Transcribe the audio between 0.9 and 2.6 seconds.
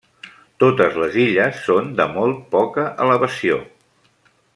les illes són de molt